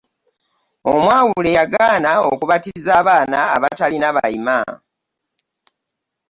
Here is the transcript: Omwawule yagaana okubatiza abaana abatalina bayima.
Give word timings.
Omwawule 0.93 1.49
yagaana 1.57 2.11
okubatiza 2.31 2.91
abaana 3.01 3.39
abatalina 3.55 4.07
bayima. 4.15 4.57